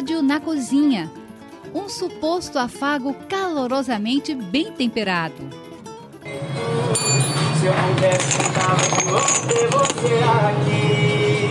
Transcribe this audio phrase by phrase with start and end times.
[0.00, 1.10] Rádio na Cozinha.
[1.74, 5.34] Um suposto afago calorosamente bem temperado.
[7.60, 8.38] Se eu pudesse
[9.70, 11.50] você aqui.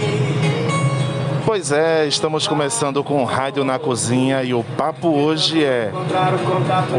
[1.45, 5.91] Pois é, estamos começando com o Rádio na Cozinha e o papo hoje é: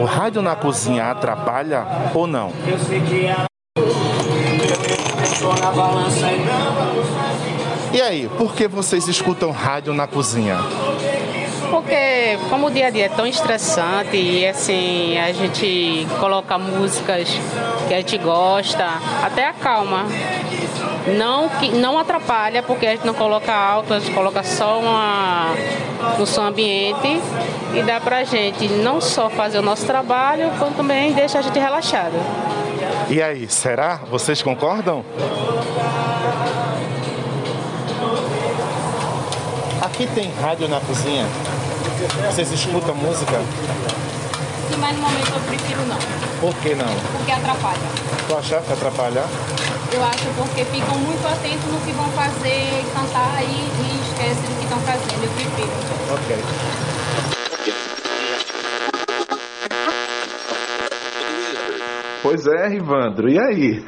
[0.01, 2.53] o Rádio na Cozinha atrapalha ou não?
[2.65, 3.27] Eu sei que
[5.61, 10.59] na balança e não E aí, por que vocês escutam rádio na cozinha?
[11.71, 17.29] Porque como o dia a dia é tão estressante e assim, a gente coloca músicas
[17.87, 18.87] que a gente gosta,
[19.23, 20.07] até acalma.
[21.17, 25.55] Não, que, não atrapalha, porque a gente não coloca alto, a gente coloca só uma,
[26.19, 27.21] no som ambiente
[27.75, 31.59] e dá pra gente não só fazer o nosso trabalho, como também deixa a gente
[31.59, 32.19] relaxada.
[33.09, 34.01] E aí, será?
[34.11, 35.05] Vocês concordam?
[39.81, 41.27] Aqui tem rádio na cozinha.
[42.01, 43.39] Vocês escutam música?
[44.71, 45.99] Sim, mas no momento eu prefiro não.
[46.41, 46.87] Por que não?
[47.13, 47.79] Porque atrapalha.
[48.27, 49.25] Tu acha que atrapalha?
[49.93, 54.59] Eu acho porque ficam muito atentos no que vão fazer, cantar e, e esquecem do
[54.59, 55.25] que estão fazendo.
[55.25, 55.71] Eu prefiro.
[56.15, 56.37] Ok.
[62.23, 63.83] Pois é, Rivandro, e aí?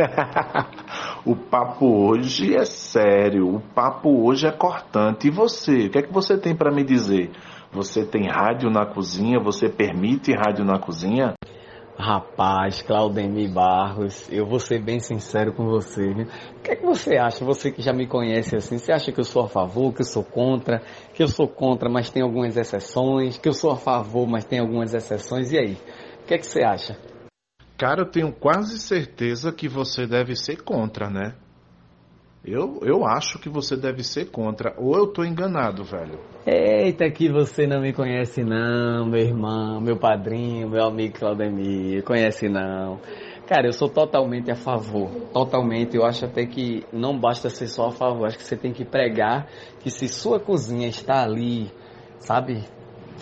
[1.24, 5.28] o papo hoje é sério, o papo hoje é cortante.
[5.28, 5.86] E você?
[5.86, 7.30] O que é que você tem para me dizer?
[7.72, 9.40] Você tem rádio na cozinha?
[9.40, 11.32] Você permite rádio na cozinha?
[11.96, 16.12] Rapaz, Claudemir Barros, eu vou ser bem sincero com você.
[16.12, 16.26] Viu?
[16.26, 17.44] O que é que você acha?
[17.44, 20.06] Você que já me conhece assim, você acha que eu sou a favor, que eu
[20.06, 20.82] sou contra,
[21.14, 24.58] que eu sou contra, mas tem algumas exceções, que eu sou a favor, mas tem
[24.58, 25.50] algumas exceções?
[25.52, 25.78] E aí?
[26.22, 26.98] O que é que você acha?
[27.78, 31.34] Cara, eu tenho quase certeza que você deve ser contra, né?
[32.44, 34.74] Eu, eu acho que você deve ser contra.
[34.76, 36.18] Ou eu tô enganado, velho.
[36.44, 42.02] Eita, que você não me conhece não, meu irmão, meu padrinho, meu amigo Claudemir.
[42.02, 42.98] Conhece não.
[43.46, 45.08] Cara, eu sou totalmente a favor.
[45.32, 45.96] Totalmente.
[45.96, 48.26] Eu acho até que não basta ser só a favor.
[48.26, 49.46] Acho que você tem que pregar
[49.78, 51.70] que se sua cozinha está ali,
[52.18, 52.64] sabe,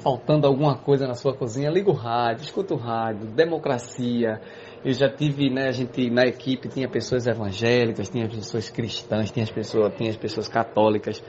[0.03, 4.41] faltando alguma coisa na sua cozinha, liga o rádio, escuta o rádio, democracia.
[4.82, 9.44] Eu já tive, né, a gente na equipe tinha pessoas evangélicas, tinha pessoas cristãs, tinha
[9.44, 11.22] as pessoas, tinha as pessoas católicas.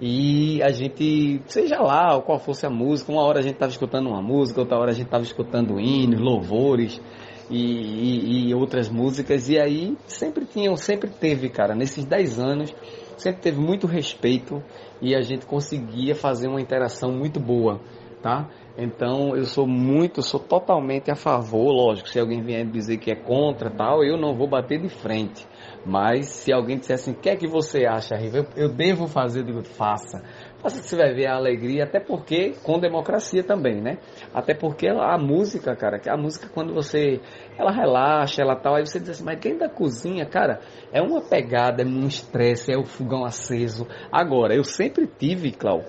[0.00, 4.08] E a gente, seja lá qual fosse a música, uma hora a gente estava escutando
[4.08, 7.00] uma música, outra hora a gente estava escutando hinos, louvores
[7.48, 9.48] e, e, e, outras músicas.
[9.48, 12.74] E aí sempre tinham, sempre teve, cara, nesses 10 anos,
[13.16, 14.60] sempre teve muito respeito
[15.00, 17.80] e a gente conseguia fazer uma interação muito boa
[18.22, 18.48] tá?
[18.78, 23.16] Então eu sou muito, sou totalmente a favor, lógico, se alguém vier dizer que é
[23.16, 25.44] contra tal, eu não vou bater de frente.
[25.84, 28.38] Mas se alguém disser assim, o que é que você acha, Riva?
[28.38, 30.22] Eu, eu devo fazer, eu digo, faça.
[30.62, 33.98] Faça que você vai ver a alegria, até porque com democracia também, né?
[34.32, 37.20] Até porque a música, cara, a música quando você,
[37.58, 40.60] ela relaxa, ela tal, aí você diz assim, mas dentro da cozinha, cara,
[40.92, 43.88] é uma pegada, é um estresse, é o fogão aceso.
[44.12, 45.82] Agora, eu sempre tive, Clau,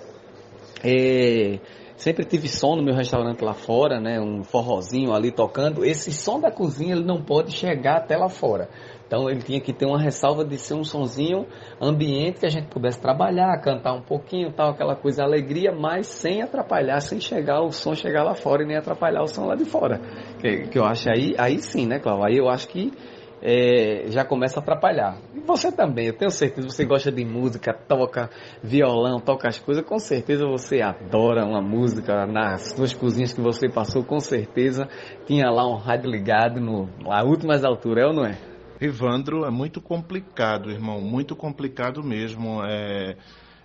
[0.82, 1.60] é,
[2.00, 4.18] Sempre tive som no meu restaurante lá fora, né?
[4.18, 5.84] Um forrozinho ali tocando.
[5.84, 8.70] Esse som da cozinha ele não pode chegar até lá fora.
[9.06, 11.46] Então ele tinha que ter uma ressalva de ser um sonzinho
[11.78, 16.40] ambiente que a gente pudesse trabalhar, cantar um pouquinho, tal, aquela coisa alegria, mas sem
[16.40, 19.66] atrapalhar, sem chegar o som chegar lá fora e nem atrapalhar o som lá de
[19.66, 20.00] fora.
[20.40, 22.24] Que, que eu acho aí, aí sim, né, Cláudio?
[22.24, 22.94] Aí eu acho que
[23.42, 25.18] é, já começa a atrapalhar.
[25.34, 28.30] E você também, eu tenho certeza, você gosta de música, toca
[28.62, 33.68] violão, toca as coisas, com certeza você adora uma música nas suas cozinhas que você
[33.68, 34.88] passou, com certeza
[35.26, 38.38] tinha lá um rádio ligado no, a últimas alturas, é ou não é?
[38.80, 42.64] Evandro, é muito complicado, irmão, muito complicado mesmo.
[42.64, 43.16] É,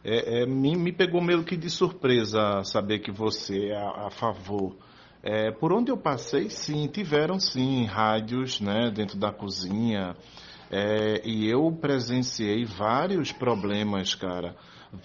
[0.04, 4.10] é, é me, me, pegou meio que de surpresa saber que você é a, a
[4.10, 4.76] favor
[5.26, 10.16] é, por onde eu passei, sim, tiveram sim rádios né, dentro da cozinha.
[10.70, 14.56] É, e eu presenciei vários problemas, cara.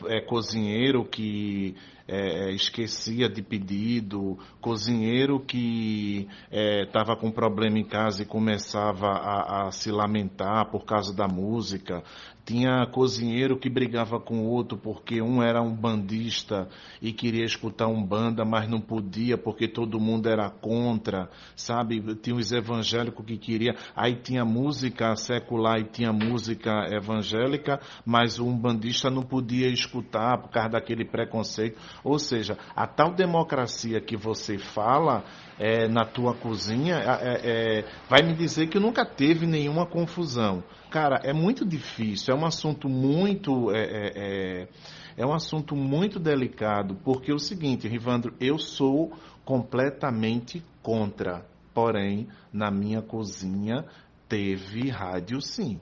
[0.06, 1.74] É, cozinheiro que
[2.10, 9.06] é, é esquecia de pedido, cozinheiro que estava é, com problema em casa e começava
[9.06, 12.02] a, a, se lamentar por causa da música,
[12.44, 16.68] tinha cozinheiro que brigava com outro porque um era um bandista
[17.00, 22.16] e queria escutar um banda, mas não podia porque todo mundo era contra, sabe?
[22.16, 28.56] Tinha os evangélicos que queria, aí tinha música secular e tinha música evangélica, mas um
[28.56, 31.78] bandista não podia escutar por causa daquele preconceito.
[32.02, 35.24] Ou seja, a tal democracia que você fala
[35.58, 40.62] é, na tua cozinha é, é, vai me dizer que nunca teve nenhuma confusão.
[40.90, 43.70] Cara, é muito difícil, é um assunto muito.
[43.70, 44.68] É, é, é
[45.16, 49.12] É um assunto muito delicado, porque é o seguinte, Rivandro, eu sou
[49.44, 51.44] completamente contra.
[51.74, 53.84] Porém, na minha cozinha
[54.28, 55.78] teve rádio sim.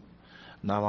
[0.63, 0.81] Na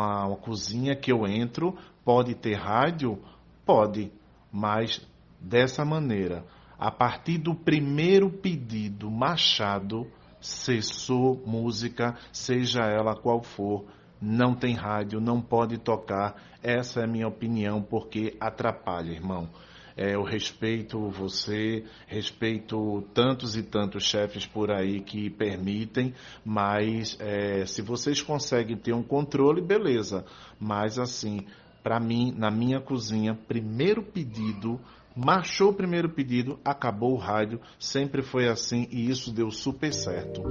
[0.42, 3.20] cozinha que eu entro, pode ter rádio?
[3.66, 4.12] Pode,
[4.52, 5.00] mas
[5.40, 6.46] dessa maneira.
[6.78, 10.08] A partir do primeiro pedido machado,
[10.40, 13.86] cessou música, seja ela qual for,
[14.22, 16.36] não tem rádio, não pode tocar.
[16.62, 19.50] Essa é a minha opinião, porque atrapalha, irmão.
[19.96, 26.14] É, eu respeito você, respeito tantos e tantos chefes por aí que permitem,
[26.46, 30.24] mas é, se vocês conseguem ter um controle, beleza.
[30.58, 31.46] Mas assim,
[31.84, 34.80] para mim, na minha cozinha, primeiro pedido,
[35.24, 40.42] marchou o primeiro pedido, acabou o rádio, sempre foi assim e isso deu super certo.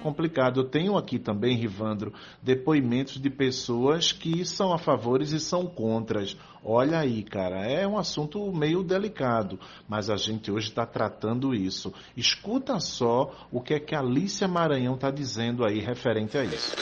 [0.00, 0.60] Complicado.
[0.60, 2.12] Eu tenho aqui também, Rivandro,
[2.42, 6.36] depoimentos de pessoas que são a favores e são contras.
[6.64, 9.58] Olha aí, cara, é um assunto meio delicado,
[9.88, 11.92] mas a gente hoje está tratando isso.
[12.16, 16.74] Escuta só o que é que a Alicia Maranhão está dizendo aí referente a isso.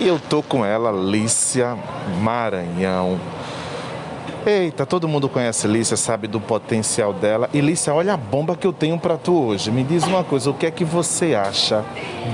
[0.00, 1.76] Eu tô com ela, Alicia
[2.22, 3.18] Maranhão
[4.46, 7.48] Eita, todo mundo conhece Lícia, sabe do potencial dela.
[7.54, 9.70] E Lícia, olha a bomba que eu tenho para tu hoje.
[9.70, 11.82] Me diz uma coisa, o que é que você acha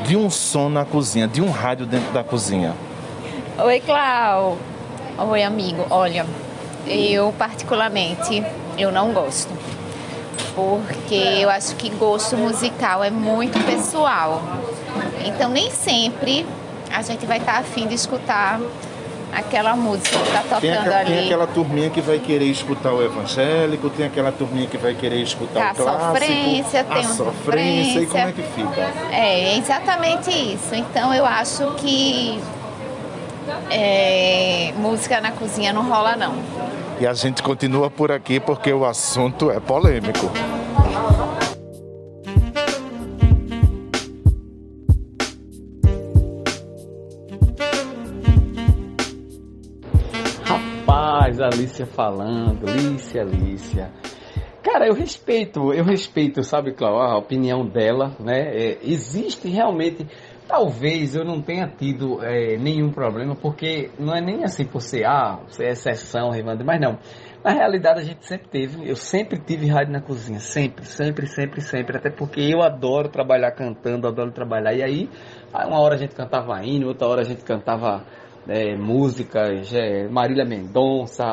[0.05, 2.75] de um som na cozinha, de um rádio dentro da cozinha?
[3.63, 4.59] Oi, Clau.
[5.19, 5.87] Oi, amigo.
[5.89, 6.27] Olha,
[6.85, 8.45] eu particularmente,
[8.77, 9.53] eu não gosto.
[10.57, 14.43] Porque eu acho que gosto musical é muito pessoal.
[15.25, 16.45] Então nem sempre
[16.93, 18.59] a gente vai estar afim de escutar
[19.33, 21.11] aquela música que está tocando tem aquela, ali.
[21.11, 25.21] Tem aquela turminha que vai querer escutar o evangélico, tem aquela turminha que vai querer
[25.23, 26.07] escutar o clássico.
[26.07, 28.81] Sofrência, tem a sofrência, e como é que fica?
[29.13, 30.75] É, exatamente isso.
[30.75, 32.41] Então eu acho que
[33.71, 36.35] é, música na cozinha não rola não.
[37.01, 40.31] E a gente continua por aqui porque o assunto é polêmico.
[51.51, 53.91] Alicia falando, Alicia, Alicia.
[54.63, 58.41] Cara, eu respeito, eu respeito, sabe, Cláudio, a opinião dela, né?
[58.55, 60.07] É, existe realmente,
[60.47, 65.07] talvez eu não tenha tido é, nenhum problema, porque não é nem assim por ser,
[65.07, 66.99] ah, ser é exceção, Rivandro, mas não.
[67.43, 71.63] Na realidade, a gente sempre teve, eu sempre tive rádio na cozinha, sempre, sempre, sempre,
[71.63, 75.11] sempre, até porque eu adoro trabalhar cantando, adoro trabalhar, e aí,
[75.55, 78.05] uma hora a gente cantava hino, outra hora a gente cantava
[78.49, 81.25] é, músicas, é, Marília Mendonça,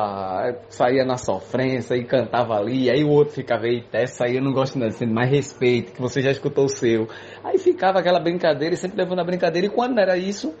[0.68, 4.52] saía na sofrência e cantava ali, aí o outro ficava, eita, essa aí eu não
[4.52, 7.08] gosto não, sendo mais respeito, que você já escutou o seu.
[7.42, 10.54] Aí ficava aquela brincadeira e sempre levando a brincadeira, e quando era isso,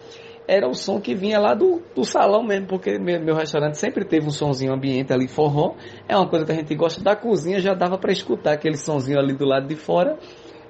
[0.46, 4.04] era o som que vinha lá do, do salão mesmo, porque meu, meu, restaurante sempre
[4.04, 5.74] teve um sonzinho ambiente ali, forró,
[6.08, 9.18] é uma coisa que a gente gosta da cozinha, já dava para escutar aquele sonzinho
[9.18, 10.18] ali do lado de fora,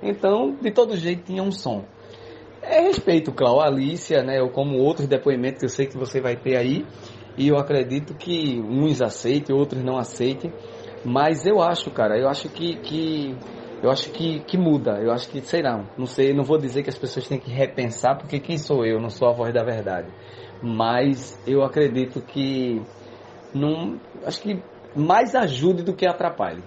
[0.02, 1.84] então de todo jeito tinha um som.
[2.70, 6.36] É respeito, Cláudio, Alicia, né, ou como outros depoimentos que eu sei que você vai
[6.36, 6.86] ter aí,
[7.34, 10.52] e eu acredito que uns aceitem, outros não aceitem,
[11.02, 13.38] mas eu acho, cara, eu acho que, que
[13.82, 16.82] eu acho que, que muda, eu acho que, sei lá, não sei, não vou dizer
[16.82, 19.64] que as pessoas têm que repensar, porque quem sou eu, não sou a voz da
[19.64, 20.12] verdade,
[20.60, 22.82] mas eu acredito que
[23.54, 24.62] não, acho que
[24.94, 26.64] mais ajude do que atrapalhe.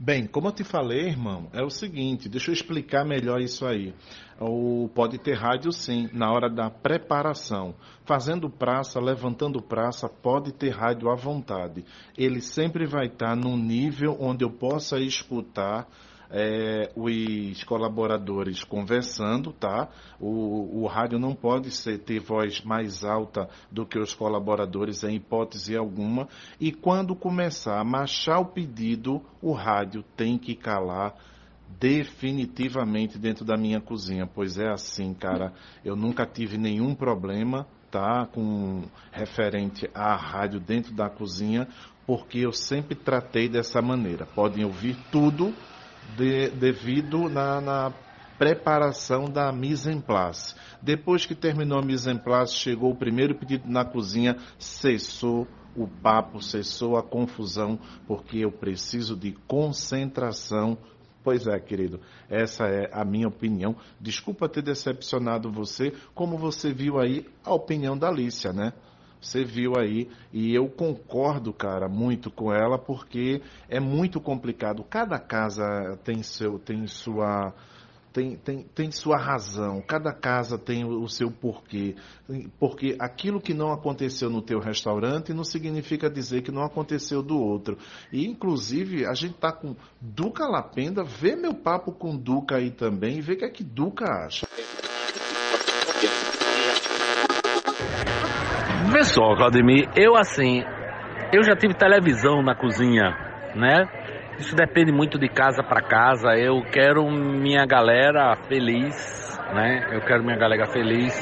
[0.00, 3.92] Bem, como eu te falei, irmão, é o seguinte, deixa eu explicar melhor isso aí.
[4.40, 7.74] O pode ter rádio sim, na hora da preparação.
[8.04, 11.84] Fazendo praça, levantando praça, pode ter rádio à vontade.
[12.16, 15.88] Ele sempre vai estar num nível onde eu possa escutar
[16.30, 19.88] é, os colaboradores conversando, tá?
[20.20, 25.16] O, o rádio não pode ser, ter voz mais alta do que os colaboradores, em
[25.16, 26.28] hipótese alguma.
[26.60, 31.14] E quando começar a marchar o pedido, o rádio tem que calar
[31.78, 35.52] definitivamente dentro da minha cozinha, pois é assim, cara.
[35.84, 38.82] Eu nunca tive nenhum problema, tá, com
[39.12, 41.68] referente à rádio dentro da cozinha,
[42.06, 44.26] porque eu sempre tratei dessa maneira.
[44.26, 45.54] Podem ouvir tudo
[46.16, 47.92] de, devido na, na
[48.38, 50.54] preparação da mise en place.
[50.80, 55.46] Depois que terminou a mise en place, chegou o primeiro pedido na cozinha, cessou
[55.76, 60.78] o papo, cessou a confusão, porque eu preciso de concentração.
[61.28, 63.76] Pois é, querido, essa é a minha opinião.
[64.00, 68.72] Desculpa ter decepcionado você, como você viu aí a opinião da Alicia, né?
[69.20, 74.82] Você viu aí, e eu concordo, cara, muito com ela, porque é muito complicado.
[74.82, 77.52] Cada casa tem, seu, tem sua
[78.18, 81.94] tem, tem, tem sua razão, cada casa tem o, seu porquê.
[82.58, 87.40] Porque aquilo que não aconteceu no teu restaurante não significa dizer que não aconteceu do
[87.40, 87.78] outro.
[88.12, 93.20] E, inclusive, a gente tá com Duca Lapenda, vê meu papo com Duca aí também
[93.20, 94.46] vê o que é que Duca acha.
[98.90, 100.62] Vê só, Claudemir, eu assim,
[101.32, 103.10] eu já tive televisão na cozinha,
[103.54, 103.97] né?
[104.38, 106.36] Isso depende muito de casa para casa.
[106.36, 109.88] Eu quero minha galera feliz, né?
[109.90, 111.12] Eu quero minha galera feliz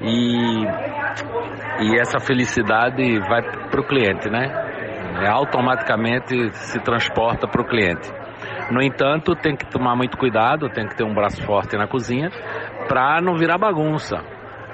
[0.00, 0.64] e,
[1.84, 4.46] e essa felicidade vai para o cliente, né?
[5.22, 8.08] É, automaticamente se transporta para o cliente.
[8.70, 12.30] No entanto, tem que tomar muito cuidado, tem que ter um braço forte na cozinha
[12.88, 14.22] para não virar bagunça.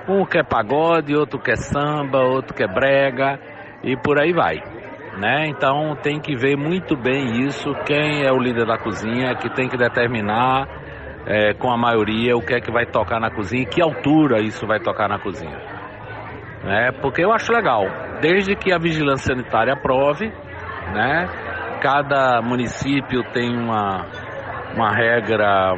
[0.06, 3.40] Um quer pagode, outro quer samba, outro quer brega
[3.82, 4.77] e por aí vai
[5.18, 5.48] né?
[5.48, 9.68] Então tem que ver muito bem isso, quem é o líder da cozinha, que tem
[9.68, 10.68] que determinar
[11.26, 14.40] é, com a maioria o que é que vai tocar na cozinha e que altura
[14.40, 15.58] isso vai tocar na cozinha.
[16.62, 16.92] Né?
[17.02, 17.84] Porque eu acho legal,
[18.20, 20.26] desde que a vigilância sanitária aprove,
[20.92, 21.28] né?
[21.80, 24.06] Cada município tem uma,
[24.74, 25.74] uma regra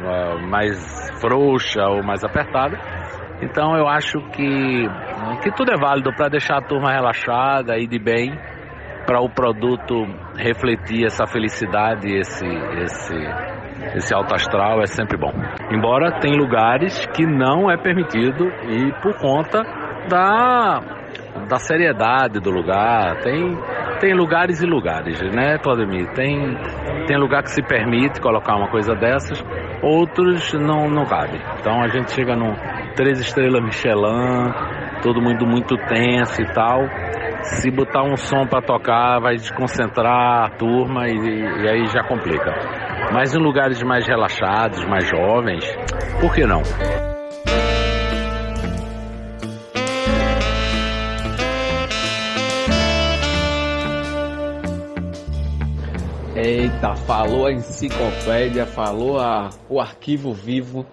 [0.49, 2.79] mais frouxa ou mais apertada.
[3.41, 4.87] Então eu acho que,
[5.43, 8.31] que tudo é válido para deixar a turma relaxada e de bem
[9.05, 10.05] para o produto
[10.37, 13.15] refletir essa felicidade, esse, esse,
[13.95, 15.31] esse alto astral é sempre bom.
[15.71, 19.63] Embora tem lugares que não é permitido e por conta
[20.09, 20.79] da,
[21.47, 23.57] da seriedade do lugar, tem,
[23.99, 26.11] tem lugares e lugares, né, Claudemir?
[26.13, 26.57] Tem,
[27.07, 29.43] tem lugar que se permite colocar uma coisa dessas,
[29.81, 31.39] outros não, não cabe.
[31.59, 32.53] Então a gente chega num
[32.95, 34.51] três estrelas Michelin,
[35.01, 36.81] todo mundo muito tenso e tal
[37.43, 42.51] se botar um som para tocar, vai desconcentrar a turma e, e, aí já complica.
[43.11, 45.65] Mas em lugares mais relaxados, mais jovens,
[46.19, 46.61] por que não?
[56.35, 60.85] Eita, falou a enciclopédia, falou a, o arquivo vivo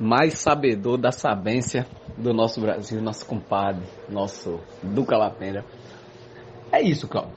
[0.00, 5.64] mais sabedor da sabência do nosso Brasil, nosso compadre, nosso Duca Lapena.
[6.72, 7.34] É isso, Cláudio.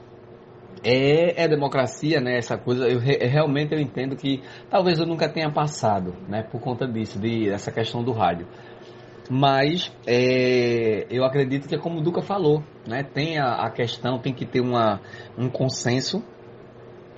[0.82, 2.36] É, é, democracia, né?
[2.36, 6.42] Essa coisa, eu realmente eu entendo que talvez eu nunca tenha passado, né?
[6.42, 8.46] Por conta disso, de questão do rádio.
[9.30, 13.02] Mas é, eu acredito que é como o Duca falou, né?
[13.02, 15.00] Tem a, a questão, tem que ter uma,
[15.38, 16.22] um consenso,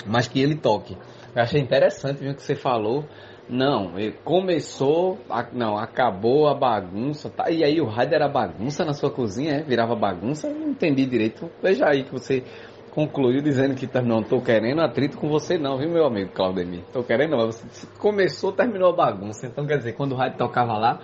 [0.07, 0.97] mas que ele toque.
[1.35, 3.05] Eu achei interessante o que você falou
[3.49, 3.93] não,
[4.25, 5.19] começou,
[5.53, 7.51] não, acabou a bagunça, tá?
[7.51, 9.63] E aí o rádio era bagunça na sua cozinha, é?
[9.63, 10.49] Virava bagunça?
[10.51, 11.49] Não entendi direito.
[11.63, 12.43] Veja aí que você
[12.91, 16.83] concluiu dizendo que tá, não tô querendo atrito com você não, viu meu amigo Claudemir?
[16.95, 19.47] Tô querendo não, você começou, terminou a bagunça.
[19.47, 20.99] Então quer dizer, quando o rádio tocava lá,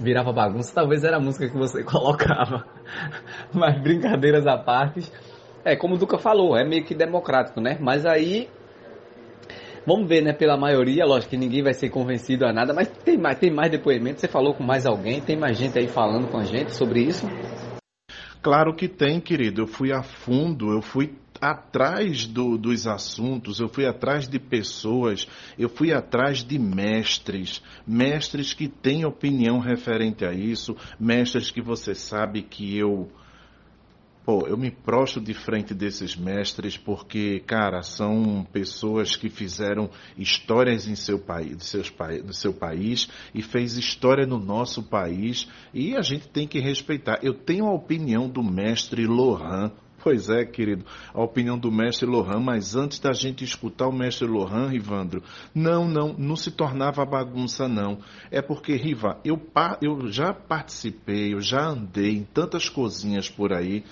[0.00, 2.64] virava bagunça, talvez era a música que você colocava.
[3.52, 5.10] Mas brincadeiras à parte,
[5.64, 7.76] é como o Duca falou, é meio que democrático, né?
[7.80, 8.48] Mas aí
[9.86, 13.18] Vamos ver, né, pela maioria, lógico que ninguém vai ser convencido a nada, mas tem
[13.18, 16.38] mais, tem mais depoimentos, você falou com mais alguém, tem mais gente aí falando com
[16.38, 17.26] a gente sobre isso?
[18.42, 19.62] Claro que tem, querido.
[19.62, 25.28] Eu fui a fundo, eu fui atrás do, dos assuntos, eu fui atrás de pessoas,
[25.58, 31.94] eu fui atrás de mestres, mestres que têm opinião referente a isso, mestres que você
[31.94, 33.10] sabe que eu
[34.24, 40.88] Pô, eu me prostro de frente desses mestres porque, cara, são pessoas que fizeram histórias
[40.88, 41.92] em seu país, seus,
[42.24, 47.18] do seu país e fez história no nosso país e a gente tem que respeitar.
[47.22, 49.70] Eu tenho a opinião do mestre Lohan,
[50.04, 54.28] Pois é, querido, a opinião do mestre Lohan, mas antes da gente escutar o mestre
[54.28, 55.22] Lohan, Rivandro,
[55.54, 58.00] não, não, não se tornava bagunça, não.
[58.30, 59.40] É porque, Riva, eu,
[59.80, 63.82] eu já participei, eu já andei em tantas cozinhas por aí,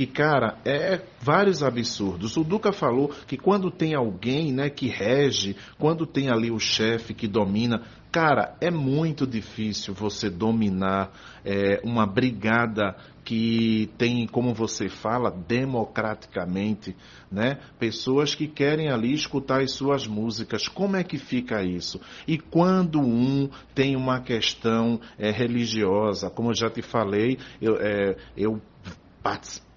[0.00, 2.34] que, cara, é vários absurdos.
[2.38, 7.12] O Duca falou que quando tem alguém né, que rege, quando tem ali o chefe
[7.12, 11.12] que domina, cara, é muito difícil você dominar
[11.44, 16.96] é, uma brigada que tem, como você fala, democraticamente,
[17.30, 17.58] né?
[17.78, 20.66] Pessoas que querem ali escutar as suas músicas.
[20.66, 22.00] Como é que fica isso?
[22.26, 28.16] E quando um tem uma questão é, religiosa, como eu já te falei, eu, é,
[28.34, 28.62] eu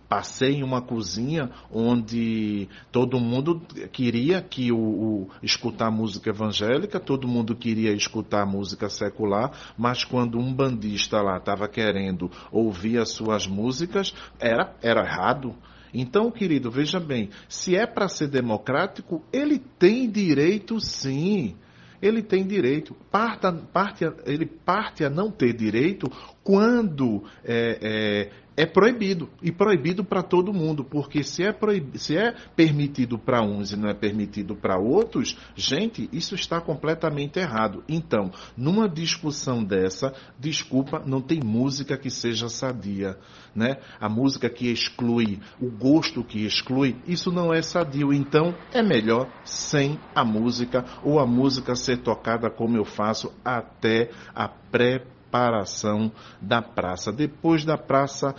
[0.07, 7.27] Passei em uma cozinha onde todo mundo queria que o, o, escutar música evangélica, todo
[7.27, 13.47] mundo queria escutar música secular, mas quando um bandista lá estava querendo ouvir as suas
[13.47, 15.55] músicas, era, era errado.
[15.93, 21.55] Então, querido, veja bem, se é para ser democrático, ele tem direito sim
[22.03, 22.93] ele tem direito.
[23.09, 26.11] Parta, parte, ele parte a não ter direito
[26.43, 29.29] quando é, é, é proibido.
[29.41, 31.97] E proibido para todo mundo, porque se é, proib...
[31.97, 37.39] se é permitido para uns e não é permitido para outros, gente, isso está completamente
[37.39, 37.83] errado.
[37.87, 43.17] Então, numa discussão dessa, desculpa, não tem música que seja sadia.
[43.55, 43.77] Né?
[43.99, 48.13] A música que exclui, o gosto que exclui, isso não é sadio.
[48.13, 54.09] Então, é melhor sem a música ou a música ser tocada como eu faço até
[54.33, 57.11] a pré separação da praça.
[57.11, 58.35] Depois da praça,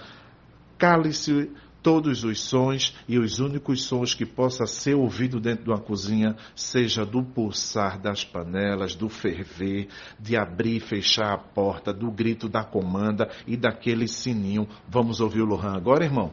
[0.79, 1.51] cale-se
[1.83, 6.37] todos os sons e os únicos sons que possa ser ouvido dentro de uma cozinha,
[6.55, 12.49] seja do pulsar das panelas, do ferver, de abrir e fechar a porta, do grito
[12.49, 14.67] da comanda e daquele sininho.
[14.89, 16.33] Vamos ouvir o Lohan agora, irmão?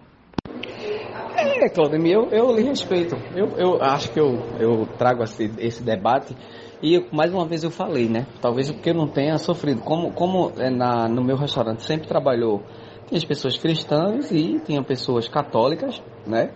[1.36, 3.16] É, Claudemir, eu, eu lhe respeito.
[3.36, 6.36] Eu, eu acho que eu, eu trago esse, esse debate
[6.82, 8.26] e mais uma vez eu falei, né?
[8.42, 9.82] Talvez porque eu não tenha sofrido.
[9.82, 12.64] Como, como é, na, no meu restaurante sempre trabalhou,
[13.08, 16.52] tinha as pessoas cristãs e tinha pessoas católicas, né?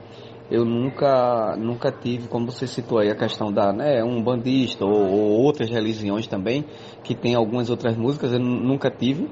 [0.49, 4.93] Eu nunca, nunca tive, como você citou aí, a questão da, né, um bandista ou,
[4.93, 6.65] ou outras religiões também,
[7.03, 9.27] que tem algumas outras músicas, eu nunca tive.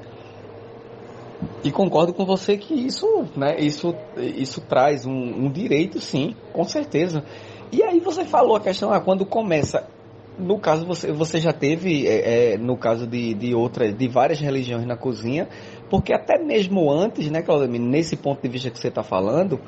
[1.63, 6.63] E concordo com você que isso, né, isso, isso traz um, um direito, sim, com
[6.63, 7.23] certeza.
[7.71, 9.87] E aí você falou a questão, ah, quando começa
[10.37, 14.39] no caso, você, você já teve, é, é, no caso de, de outras, de várias
[14.39, 15.47] religiões na cozinha,
[15.89, 19.59] porque até mesmo antes, né, Claudemir, nesse ponto de vista que você está falando,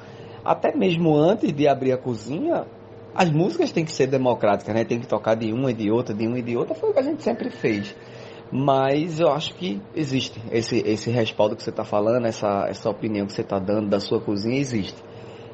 [0.43, 2.65] até mesmo antes de abrir a cozinha,
[3.13, 4.83] as músicas têm que ser democráticas, né?
[4.83, 6.93] Tem que tocar de uma e de outra, de uma e de outra, foi o
[6.93, 7.95] que a gente sempre fez.
[8.51, 13.25] Mas eu acho que existe esse, esse respaldo que você está falando, essa, essa opinião
[13.25, 15.01] que você está dando da sua cozinha, existe.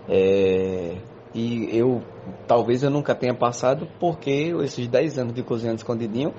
[0.10, 0.98] É,
[1.34, 2.02] e eu,
[2.48, 6.34] talvez eu nunca tenha passado, porque esses 10 anos de cozinhando escondidinho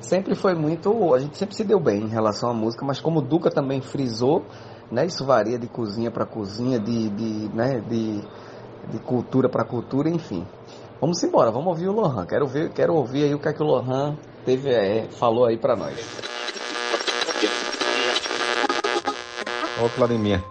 [0.00, 1.14] sempre foi muito.
[1.14, 3.80] A gente sempre se deu bem em relação à música, mas como o Duca também
[3.80, 4.44] frisou,
[4.90, 8.20] né, isso varia de cozinha para cozinha, de, de, né, de,
[8.90, 10.46] de cultura para cultura, enfim.
[11.00, 12.26] Vamos embora, vamos ouvir o Lohan.
[12.26, 15.56] Quero ver, quero ouvir aí o que é que o Lohan teve, é, falou aí
[15.56, 15.96] para nós.
[19.82, 20.44] Ô Vladimir,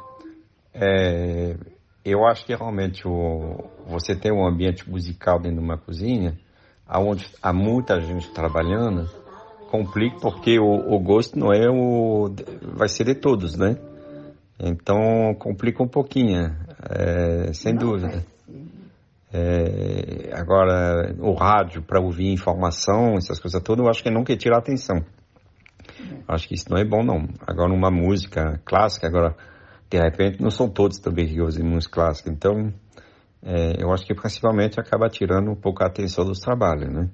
[0.74, 1.56] é,
[2.04, 6.38] eu acho que realmente o, você ter um ambiente musical dentro de uma cozinha,
[6.90, 9.10] onde há muita gente trabalhando,
[9.70, 12.30] complica porque o, o, gosto não é o.
[12.76, 13.78] vai ser de todos, né?
[14.60, 16.56] Então complica um pouquinho,
[16.90, 18.26] é, sem dúvida.
[19.34, 24.36] É, agora, o rádio para ouvir informação, essas coisas todas, eu acho que é nunca
[24.36, 25.06] tira a atenção.
[26.28, 27.28] Acho que isso não é bom, não.
[27.48, 29.36] Agora, uma música clássica, agora
[29.92, 32.30] de repente não são todos também que usam música clássica.
[32.30, 32.74] Então,
[33.44, 37.10] é, eu acho que principalmente acaba tirando um pouco a atenção dos trabalhos, né?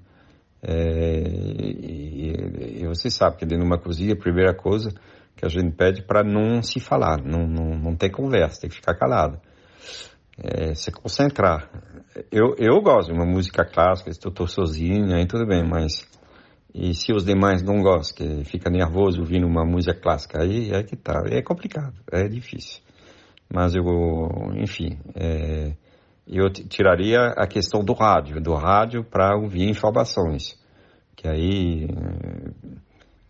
[0.61, 4.91] É, e, e, você sabe que dentro de uma cozinha, a primeira coisa
[5.35, 8.75] que a gente pede para não se falar, não, não, não ter conversa, tem que
[8.75, 9.39] ficar calado.
[10.37, 11.69] É, se concentrar.
[12.31, 16.07] Eu, eu gosto de uma música clássica, estou sozinho, aí tudo bem, mas
[16.73, 20.84] e se os demais não gostam, que fica nervoso ouvindo uma música clássica, aí é
[20.84, 21.23] que tá.
[21.30, 22.82] É complicado, é difícil.
[23.51, 23.84] Mas eu,
[24.56, 25.73] enfim, é,
[26.27, 30.60] eu tiraria a questão do rádio, do rádio para ouvir informações,
[31.15, 31.88] que aí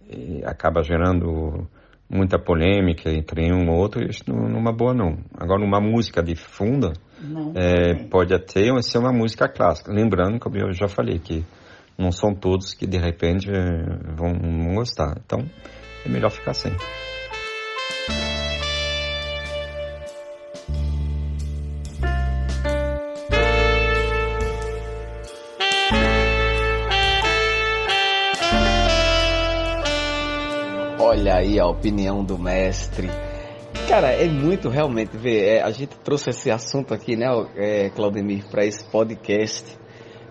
[0.09, 1.67] é, acaba gerando
[2.09, 5.19] muita polêmica entre um e outro, isso numa boa não.
[5.37, 6.93] Agora, uma música de fundo,
[7.55, 9.91] é, pode até ser uma música clássica.
[9.91, 11.45] Lembrando, como eu já falei, que
[11.97, 13.49] não são todos que de repente
[14.15, 15.15] vão, gostar.
[15.25, 15.39] Então
[16.05, 16.71] é melhor ficar sem.
[30.99, 33.09] Olha aí a opinião do mestre.
[33.87, 35.57] Cara, é muito realmente ver.
[35.57, 39.77] É, a gente trouxe esse assunto aqui, né, é, Claudemir, para esse podcast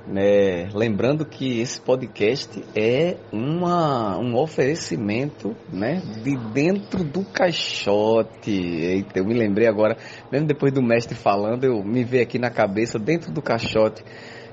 [0.07, 0.69] né?
[0.73, 6.01] Lembrando que esse podcast é uma, um oferecimento né?
[6.23, 8.51] de dentro do caixote.
[8.51, 9.97] Eita, eu me lembrei agora,
[10.31, 14.05] mesmo depois do mestre falando, eu me veio aqui na cabeça, dentro do caixote.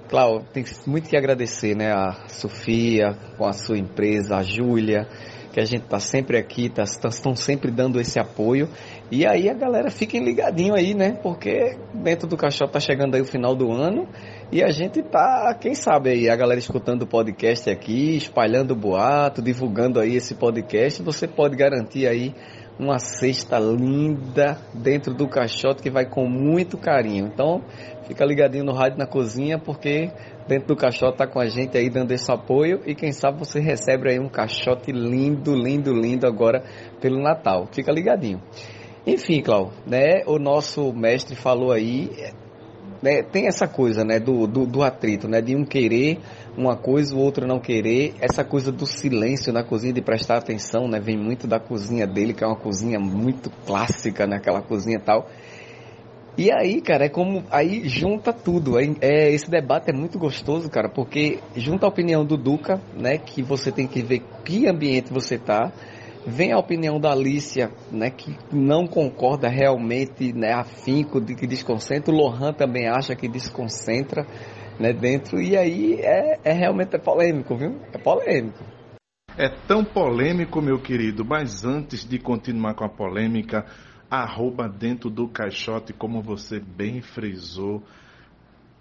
[0.10, 1.92] Cláudio, tem muito que agradecer, né?
[1.92, 5.08] A Sofia, com a sua empresa, a Júlia,
[5.54, 8.68] que a gente tá sempre aqui, tá, estão sempre dando esse apoio.
[9.12, 11.12] E aí a galera fiquem ligadinho aí, né?
[11.22, 14.08] Porque dentro do caixote tá chegando aí o final do ano
[14.52, 18.76] e a gente tá, quem sabe aí, a galera escutando o podcast aqui, espalhando o
[18.76, 22.34] boato, divulgando aí esse podcast, você pode garantir aí
[22.80, 27.28] uma cesta linda dentro do caixote que vai com muito carinho.
[27.28, 27.62] Então,
[28.08, 30.12] fica ligadinho no rádio na cozinha porque
[30.48, 33.60] dentro do caixote tá com a gente aí dando esse apoio e quem sabe você
[33.60, 36.64] recebe aí um caixote lindo, lindo, lindo agora
[37.00, 37.68] pelo Natal.
[37.72, 38.42] Fica ligadinho.
[39.06, 42.10] Enfim, Cláudio, né, o nosso mestre falou aí,
[43.02, 46.20] né, tem essa coisa, né, do, do, do, atrito, né, de um querer
[46.58, 50.88] uma coisa, o outro não querer, essa coisa do silêncio na cozinha, de prestar atenção,
[50.88, 55.00] né, vem muito da cozinha dele, que é uma cozinha muito clássica, né, aquela cozinha
[55.00, 55.28] tal.
[56.38, 60.70] E aí, cara, é como, aí junta tudo, é, é, esse debate é muito gostoso,
[60.70, 65.13] cara, porque junta a opinião do Duca, né, que você tem que ver que ambiente
[65.13, 65.72] você tá,
[66.26, 72.13] Vem a opinião da Alicia, né, que não concorda realmente, né, afinco de que desconcentra.
[72.13, 74.26] O Lohan também acha que desconcentra,
[74.84, 75.41] né, dentro.
[75.41, 77.80] E aí é, é realmente é polêmico, viu?
[77.93, 78.62] É polêmico.
[79.38, 83.65] É tão polêmico, meu querido, mas antes de continuar com a polêmica,
[84.12, 87.82] arroba dentro do caixote, como você bem frisou,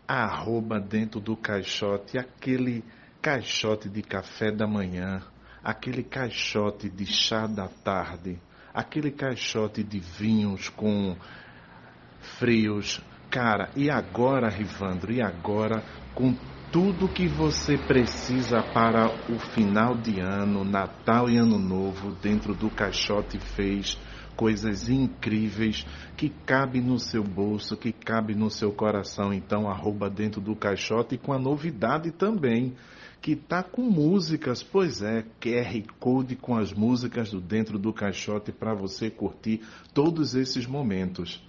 [0.06, 2.84] arroba dentro do caixote, aquele
[3.22, 5.22] caixote de café da manhã,
[5.62, 8.38] aquele caixote de chá da tarde,
[8.74, 11.16] aquele caixote de vinhos com
[12.38, 13.00] frios.
[13.32, 15.82] Cara, e agora, Rivandro, e agora
[16.14, 16.34] com
[16.70, 22.68] tudo que você precisa para o final de ano, Natal e Ano Novo, dentro do
[22.68, 23.98] caixote fez
[24.36, 29.32] coisas incríveis que cabe no seu bolso, que cabe no seu coração.
[29.32, 32.74] Então, arroba dentro do caixote com a novidade também
[33.22, 38.52] que tá com músicas, pois é, QR Code com as músicas do dentro do caixote
[38.52, 39.62] para você curtir
[39.94, 41.42] todos esses momentos.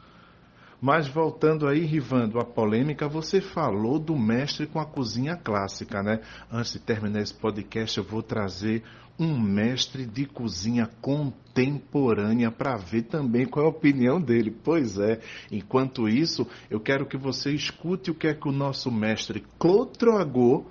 [0.83, 6.19] Mas voltando aí, Rivando, a polêmica, você falou do mestre com a cozinha clássica, né?
[6.51, 8.83] Antes de terminar esse podcast, eu vou trazer
[9.17, 14.53] um mestre de cozinha contemporânea para ver também qual é a opinião dele.
[14.61, 18.91] Pois é, enquanto isso, eu quero que você escute o que é que o nosso
[18.91, 20.65] mestre Clotroagô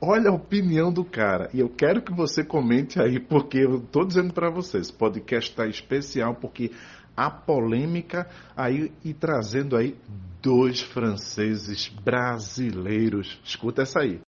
[0.00, 1.50] Olha a opinião do cara.
[1.52, 5.66] E eu quero que você comente aí, porque eu estou dizendo para vocês, podcast está
[5.66, 6.70] especial, porque
[7.18, 9.96] a polêmica aí e trazendo aí
[10.40, 13.40] dois franceses brasileiros.
[13.44, 14.20] Escuta essa aí.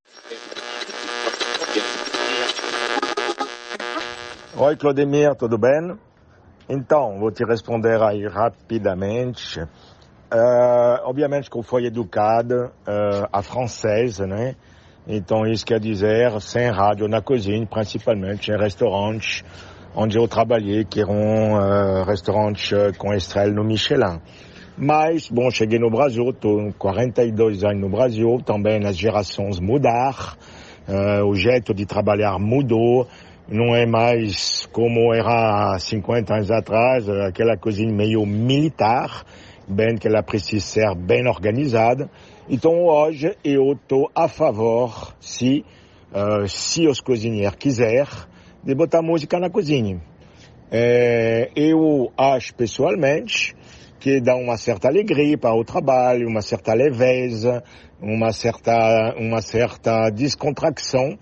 [4.56, 5.96] Oi, Claudemir, tudo bem?
[6.68, 9.60] Então, vou te responder aí rapidamente.
[9.60, 14.56] Uh, obviamente que eu fui educado uh, a francesa, né?
[15.06, 19.44] Então, isso quer dizer sem rádio na cozinha, principalmente em restaurantes
[19.94, 24.20] onde eu trabalhei, que uh, restaurantes uh, com estrela no Michelin.
[24.76, 30.34] Mas, bom, cheguei no Brasil, estou 42 anos no Brasil, também as gerações mudaram,
[30.88, 33.06] uh, o jeito de trabalhar mudou,
[33.48, 39.24] não é mais como era há 50 anos atrás, aquela cozinha meio militar,
[39.68, 42.08] bem que ela precisa ser bem organizada.
[42.48, 45.64] Então hoje eu estou a favor, se,
[46.12, 48.06] uh, se os cozinheiros quiserem,
[48.62, 50.00] de botar música na cozinha.
[50.70, 53.54] É, eu acho pessoalmente
[53.98, 57.62] que dá uma certa alegria para o trabalho, uma certa leveza,
[58.00, 61.18] uma certa, uma certa descontração.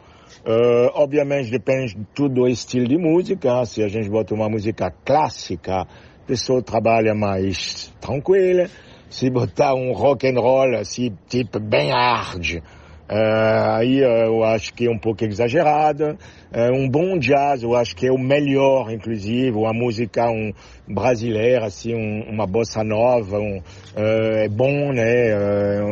[0.47, 3.65] Uh, obviamente depende tudo do estilo de música.
[3.65, 8.69] Se a gente bota uma música clássica, a pessoa trabalha mais tranquila
[9.11, 12.63] se botar um rock and roll assim, tipo bem hard,
[13.09, 16.19] aí uh, eu acho que é um pouco exagerado.
[16.53, 20.53] Uh, um bom jazz, eu acho que é o melhor, inclusive, uma música um,
[20.87, 23.63] brasileira, assim, um, uma bossa nova, um,
[23.97, 25.29] é bom, né?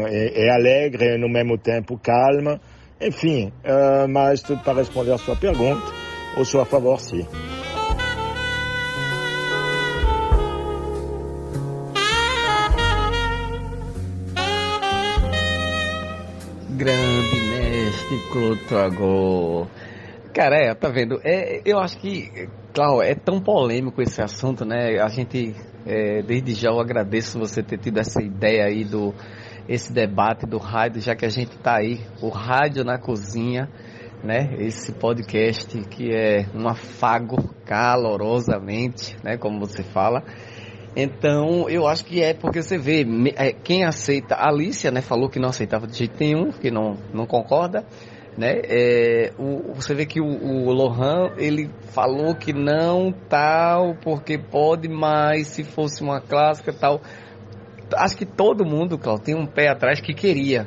[0.09, 2.61] É, é, alegre no mesmo tempo calma.
[3.01, 3.53] Enfim,
[4.09, 5.83] mas tudo para responder a sua pergunta,
[6.35, 7.27] eu sou a favor, sim.
[16.77, 19.67] Grande mestre Clotago.
[20.35, 21.19] Cara, é, tá vendo?
[21.25, 25.01] É, eu acho que, claro, é tão polêmico esse assunto, né?
[25.01, 29.15] A gente, é, desde já, eu agradeço você ter tido essa ideia aí do
[29.67, 33.71] esse debate do rádio, já que a gente tá aí, o rádio na cozinha,
[34.23, 34.55] né?
[34.59, 39.39] Esse podcast que é um afago calorosamente, né?
[39.39, 40.23] Como você fala.
[40.97, 43.07] Então, eu acho que é porque você vê,
[43.37, 46.97] é, quem aceita, a Alicia, né, falou que não aceitava de jeito nenhum, que não,
[47.13, 47.85] não concorda,
[48.35, 54.39] né, é, o, você vê que o, o Lohan, ele falou que não tal, porque
[54.39, 57.03] pode, mas se fosse uma clássica tal,
[57.95, 60.67] acho que todo mundo, Cláudio, tem um pé atrás que queria,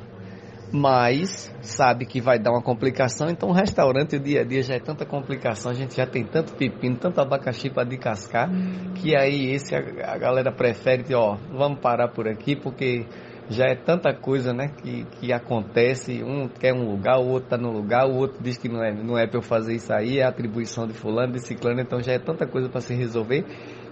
[0.72, 3.30] mas sabe que vai dar uma complicação.
[3.30, 6.24] Então, o restaurante, o dia a dia já é tanta complicação, a gente já tem
[6.24, 8.94] tanto pepino, tanto abacaxi para descascar, hum.
[8.96, 13.06] que aí esse a, a, galera prefere, ó, vamos parar por aqui, porque
[13.50, 16.24] já é tanta coisa, né, que, que acontece.
[16.24, 18.94] Um quer um lugar, o outro tá no lugar, o outro diz que não é,
[18.94, 22.14] não é para eu fazer isso aí, é atribuição de fulano, de ciclano, então já
[22.14, 23.44] é tanta coisa para se resolver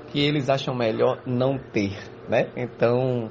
[0.08, 1.98] que eles acham melhor não ter,
[2.30, 2.50] né?
[2.56, 3.30] Então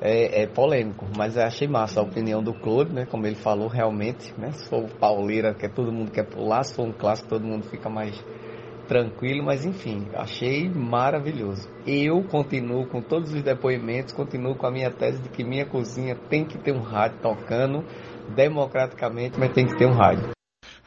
[0.00, 3.06] é, é, polêmico, mas eu achei massa a opinião do Claude, né?
[3.06, 4.52] Como ele falou, realmente, né?
[4.52, 7.88] Se for pauleira, que todo mundo quer pular, se for um clássico, todo mundo fica
[7.88, 8.22] mais
[8.86, 11.68] tranquilo, mas enfim, achei maravilhoso.
[11.86, 16.14] Eu continuo com todos os depoimentos, continuo com a minha tese de que minha cozinha
[16.28, 17.84] tem que ter um rádio tocando
[18.34, 20.34] democraticamente, mas tem que ter um rádio.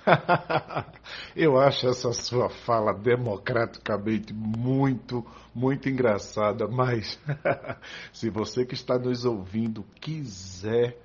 [1.35, 7.19] Eu acho essa sua fala democraticamente muito, muito engraçada, mas
[8.13, 10.97] se você que está nos ouvindo quiser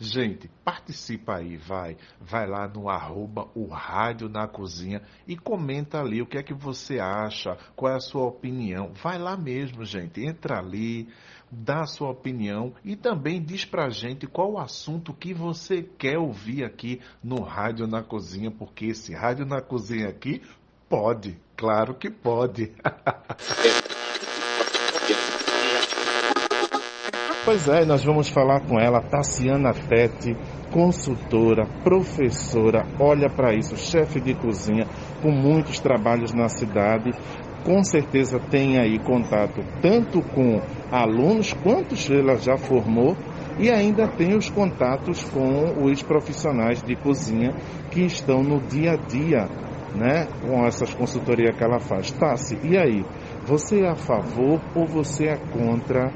[0.00, 1.96] Gente, participa aí, vai.
[2.20, 6.54] Vai lá no arroba o Rádio na Cozinha e comenta ali o que é que
[6.54, 8.92] você acha, qual é a sua opinião.
[9.02, 10.24] Vai lá mesmo, gente.
[10.24, 11.08] Entra ali,
[11.50, 16.16] dá a sua opinião e também diz pra gente qual o assunto que você quer
[16.16, 20.40] ouvir aqui no Rádio na Cozinha, porque esse Rádio na Cozinha aqui
[20.88, 22.72] pode, claro que pode.
[27.48, 30.36] Pois é, nós vamos falar com ela, Tassiana Tete,
[30.70, 34.86] consultora, professora, olha para isso, chefe de cozinha,
[35.22, 37.10] com muitos trabalhos na cidade,
[37.64, 40.60] com certeza tem aí contato tanto com
[40.92, 43.16] alunos quantos ela já formou
[43.58, 47.54] e ainda tem os contatos com os profissionais de cozinha
[47.90, 49.48] que estão no dia a dia,
[49.96, 52.12] né, com essas consultorias que ela faz.
[52.12, 53.02] Tassi, e aí?
[53.46, 56.12] Você é a favor ou você é contra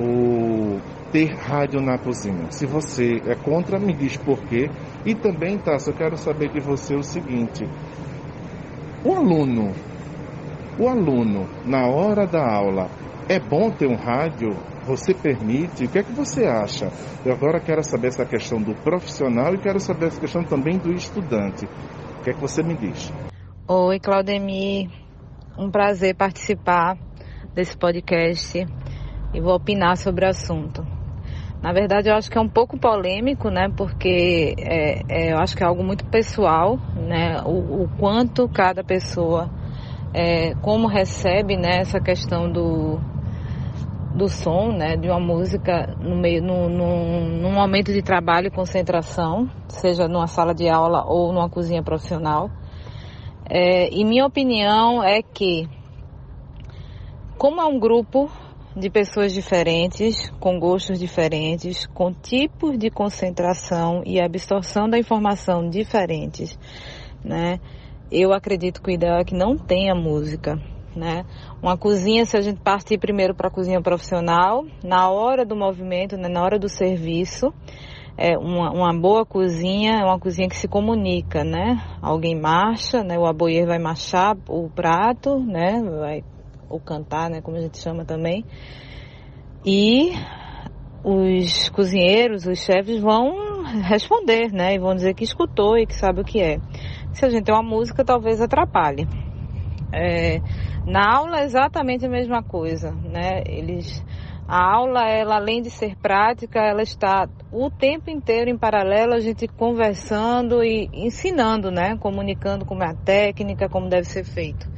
[0.00, 0.80] o
[1.12, 2.50] ter rádio na cozinha?
[2.50, 4.70] Se você é contra, me diz por quê.
[5.04, 7.64] E também, Tassi, eu quero saber de você o seguinte:
[9.04, 9.74] o aluno
[10.80, 12.88] o aluno, na hora da aula,
[13.28, 14.56] é bom ter um rádio?
[14.86, 15.84] Você permite?
[15.84, 16.90] O que é que você acha?
[17.22, 20.90] Eu agora quero saber essa questão do profissional e quero saber essa questão também do
[20.90, 21.66] estudante.
[21.66, 23.12] O que é que você me diz?
[23.68, 24.88] Oi, Claudemir.
[25.58, 26.96] Um prazer participar
[27.54, 28.66] desse podcast
[29.32, 30.86] e vou opinar sobre o assunto.
[31.62, 33.68] Na verdade, eu acho que é um pouco polêmico, né?
[33.76, 37.42] Porque é, é, eu acho que é algo muito pessoal, né?
[37.44, 39.50] O, o quanto cada pessoa
[40.12, 42.98] é, como recebe né, essa questão do,
[44.14, 48.50] do som, né, de uma música no meio, no, no, num momento de trabalho e
[48.50, 52.50] concentração, seja numa sala de aula ou numa cozinha profissional.
[53.48, 55.68] É, e minha opinião é que,
[57.36, 58.30] como é um grupo
[58.80, 66.58] de pessoas diferentes, com gostos diferentes, com tipos de concentração e absorção da informação diferentes,
[67.24, 67.60] né?
[68.10, 70.60] eu acredito que o ideal é que não tenha música,
[70.96, 71.24] né?
[71.62, 76.16] Uma cozinha, se a gente partir primeiro para a cozinha profissional, na hora do movimento,
[76.16, 77.54] né, na hora do serviço,
[78.18, 81.80] é uma, uma, boa cozinha é uma cozinha que se comunica, né?
[82.02, 83.16] Alguém marcha, né?
[83.16, 85.80] O aboyer vai marchar o prato, né?
[85.80, 86.24] Vai
[86.70, 87.42] ou cantar, né?
[87.42, 88.44] Como a gente chama também.
[89.66, 90.12] E
[91.04, 94.74] os cozinheiros, os chefes vão responder, né?
[94.74, 96.58] E vão dizer que escutou e que sabe o que é.
[97.12, 99.06] Se a gente tem uma música, talvez atrapalhe.
[99.92, 100.40] É,
[100.86, 103.42] na aula é exatamente a mesma coisa, né?
[103.46, 104.04] Eles,
[104.46, 109.20] a aula, ela além de ser prática, ela está o tempo inteiro em paralelo, a
[109.20, 111.96] gente conversando e ensinando, né?
[111.98, 114.68] Comunicando como é a técnica, como deve ser feito.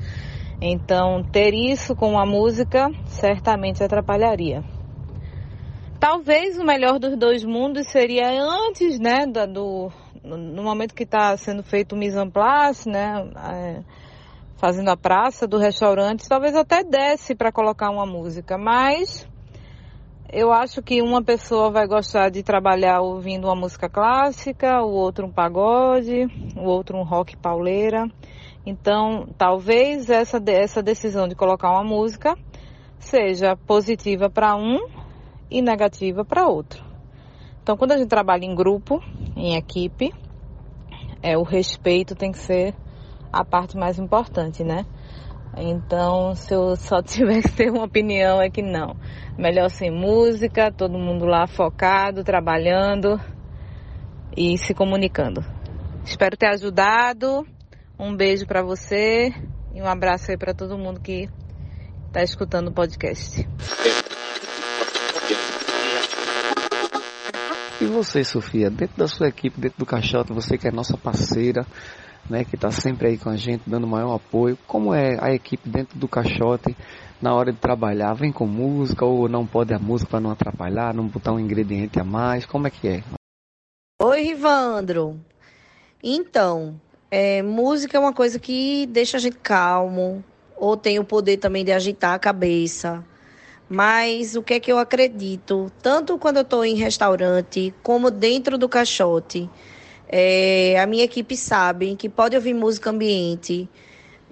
[0.64, 4.62] Então, ter isso com a música certamente atrapalharia.
[5.98, 9.90] Talvez o melhor dos dois mundos seria antes, né, do,
[10.22, 13.81] no momento que está sendo feito o mise en place, né, é,
[14.57, 19.27] fazendo a praça do restaurante, talvez até desce para colocar uma música, mas
[20.33, 25.27] eu acho que uma pessoa vai gostar de trabalhar ouvindo uma música clássica, o outro
[25.27, 26.25] um pagode,
[26.57, 28.07] o outro um rock pauleira.
[28.64, 32.37] Então, talvez essa, essa decisão de colocar uma música
[32.98, 34.79] seja positiva para um
[35.51, 36.83] e negativa para outro.
[37.62, 39.01] Então, quando a gente trabalha em grupo,
[39.37, 40.12] em equipe,
[41.22, 42.75] é o respeito tem que ser
[43.33, 44.85] a parte mais importante, né?
[45.57, 48.96] Então, se eu só tivesse que ter uma opinião, é que não.
[49.37, 53.20] Melhor sem música, todo mundo lá focado, trabalhando
[54.37, 55.44] e se comunicando.
[56.05, 57.46] Espero ter ajudado.
[58.04, 59.32] Um beijo para você
[59.72, 61.28] e um abraço aí para todo mundo que
[62.08, 63.48] está escutando o podcast.
[67.80, 71.64] E você, Sofia, dentro da sua equipe, dentro do Caixote, você que é nossa parceira,
[72.28, 75.70] né, que está sempre aí com a gente, dando maior apoio, como é a equipe
[75.70, 76.76] dentro do Caixote
[77.20, 78.14] na hora de trabalhar?
[78.14, 82.00] Vem com música ou não pode a música para não atrapalhar, não botar um ingrediente
[82.00, 82.46] a mais?
[82.46, 83.04] Como é que é?
[84.02, 85.20] Oi, Rivandro.
[86.02, 86.80] Então,
[87.12, 90.25] é, música é uma coisa que deixa a gente calmo,
[90.57, 93.05] ou tem o poder também de agitar a cabeça.
[93.68, 95.70] Mas o que é que eu acredito?
[95.83, 99.48] Tanto quando eu estou em restaurante, como dentro do caixote,
[100.09, 103.68] é, a minha equipe sabe que pode ouvir música ambiente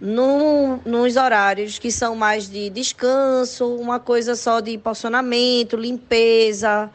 [0.01, 6.91] no, nos horários que são mais de descanso, uma coisa só de porcionamento, limpeza,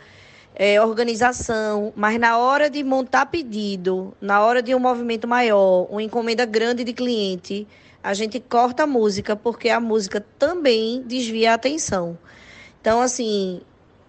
[0.56, 1.94] é, organização.
[1.96, 6.84] Mas na hora de montar pedido, na hora de um movimento maior, uma encomenda grande
[6.84, 7.68] de cliente,
[8.02, 12.18] a gente corta a música porque a música também desvia a atenção.
[12.80, 13.62] Então, assim,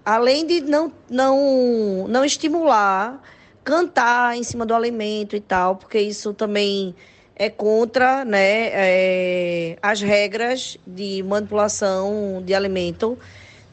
[0.05, 3.21] além de não, não, não estimular
[3.65, 6.95] cantar em cima do alimento e tal, porque isso também
[7.35, 13.19] é contra né, é, as regras de manipulação de alimento.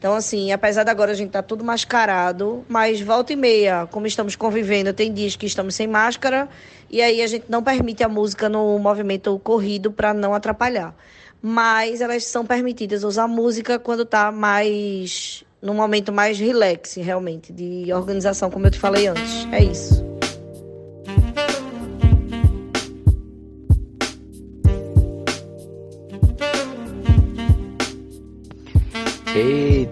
[0.04, 3.88] Então, assim, apesar de agora a gente estar tá tudo mascarado, mas volta e meia,
[3.90, 6.46] como estamos convivendo, tem dias que estamos sem máscara,
[6.90, 10.94] e aí a gente não permite a música no movimento corrido para não atrapalhar
[11.40, 17.90] mas elas são permitidas usar música quando está mais num momento mais relax, realmente, de
[17.92, 19.46] organização, como eu te falei antes.
[19.52, 20.04] É isso.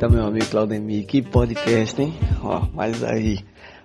[0.02, 2.12] Eita, meu amigo Claudemir, que podcast, hein?
[2.42, 3.38] Ó, mais aí,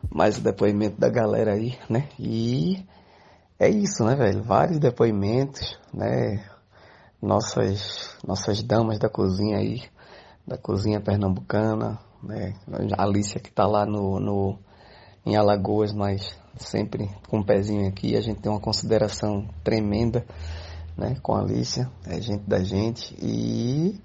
[0.10, 2.10] mais o depoimento da galera aí, né?
[2.18, 2.84] E
[3.60, 4.42] é isso, né, velho?
[4.42, 6.44] Vários depoimentos, né?
[7.22, 9.84] nossas, nossas damas da cozinha aí,
[10.48, 12.56] da cozinha pernambucana, né?
[12.98, 14.58] A Alicia que está lá no, no,
[15.24, 20.26] em Alagoas, mas sempre com um pezinho aqui, a gente tem uma consideração tremenda
[20.98, 24.02] né, com a Alicia, é gente da gente, e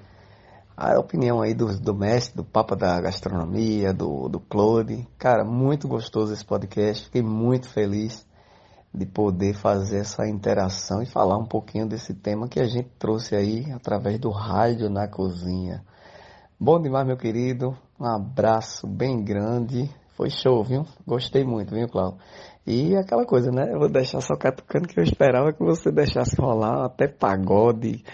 [0.82, 5.86] a opinião aí do, do mestre, do Papa da Gastronomia, do, do Claude, cara, muito
[5.86, 8.26] gostoso esse podcast, fiquei muito feliz
[8.92, 13.36] de poder fazer essa interação e falar um pouquinho desse tema que a gente trouxe
[13.36, 15.84] aí através do rádio na cozinha.
[16.58, 17.76] Bom demais, meu querido.
[17.98, 19.88] Um abraço bem grande.
[20.16, 20.84] Foi show, viu?
[21.06, 22.18] Gostei muito, viu, Cláudio?
[22.66, 23.72] E aquela coisa, né?
[23.72, 28.04] Eu vou deixar só catucando que eu esperava que você deixasse rolar até pagode,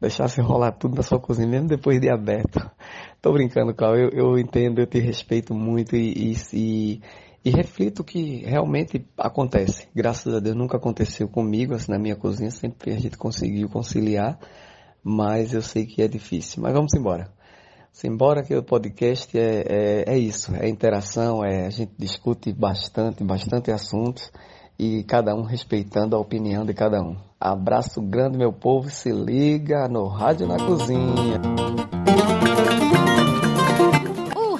[0.00, 2.58] deixasse rolar tudo na sua cozinha, mesmo depois de aberto.
[3.22, 4.10] Tô brincando, Cláudio.
[4.12, 7.02] Eu, eu entendo, eu te respeito muito e, e, e
[7.46, 9.86] e reflito que realmente acontece.
[9.94, 14.36] Graças a Deus nunca aconteceu comigo, assim, na minha cozinha, sempre a gente conseguiu conciliar,
[15.00, 16.60] mas eu sei que é difícil.
[16.60, 17.32] Mas vamos embora.
[17.92, 23.22] Simbora que o podcast é, é, é isso, é interação, é, a gente discute bastante,
[23.22, 24.32] bastante assuntos
[24.76, 27.16] e cada um respeitando a opinião de cada um.
[27.46, 31.40] Abraço grande, meu povo, se liga no Rádio na Cozinha.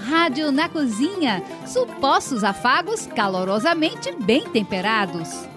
[0.08, 1.42] Rádio na Cozinha.
[1.66, 5.48] Supostos afagos calorosamente bem temperados.